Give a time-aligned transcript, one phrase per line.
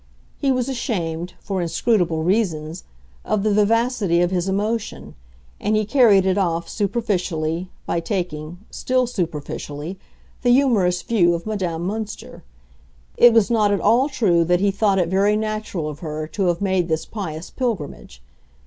[0.39, 2.85] He was ashamed, for inscrutable reasons,
[3.23, 5.13] of the vivacity of his emotion,
[5.59, 9.99] and he carried it off, superficially, by taking, still superficially,
[10.41, 12.41] the humorous view of Madame Münster.
[13.15, 16.47] It was not at all true that he thought it very natural of her to
[16.47, 18.23] have made this pious pilgrimage.